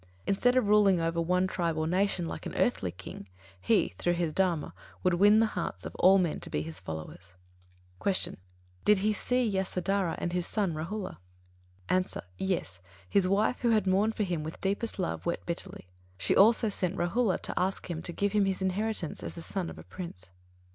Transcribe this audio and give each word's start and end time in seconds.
Instead 0.25 0.57
of 0.57 0.67
ruling 0.67 0.99
over 0.99 1.21
one 1.21 1.45
tribe 1.45 1.77
or 1.77 1.85
nation, 1.85 2.27
like 2.27 2.47
an 2.47 2.55
earthly 2.55 2.89
king, 2.91 3.27
he, 3.59 3.89
through 3.99 4.13
his 4.15 4.33
Dharma, 4.33 4.73
would 5.03 5.13
win 5.13 5.39
the 5.39 5.45
hearts 5.53 5.85
of 5.85 5.93
all 5.97 6.17
men 6.17 6.39
to 6.39 6.49
be 6.49 6.63
his 6.63 6.79
followers. 6.79 7.35
88. 8.03 8.15
Q. 8.23 8.37
Did 8.83 8.97
he 8.97 9.13
see 9.13 9.47
Yasodharā 9.47 10.15
and 10.17 10.33
his 10.33 10.47
son 10.47 10.73
Rāhula? 10.73 11.17
A. 11.89 12.05
Yes. 12.39 12.79
His 13.07 13.27
wife, 13.27 13.59
who 13.59 13.69
had 13.69 13.85
mourned 13.85 14.15
for 14.15 14.23
him 14.23 14.41
with 14.43 14.59
deepest 14.59 14.97
love, 14.97 15.27
wept 15.27 15.45
bitterly. 15.45 15.85
She 16.17 16.35
also 16.35 16.67
sent 16.67 16.97
Rāhula 16.97 17.39
to 17.43 17.53
ask 17.55 17.87
him 17.87 18.01
to 18.01 18.11
give 18.11 18.31
him 18.31 18.45
his 18.45 18.59
inheritance, 18.63 19.21
as 19.21 19.35
the 19.35 19.43
son 19.43 19.69
of 19.69 19.77
a 19.77 19.83
prince. 19.83 20.31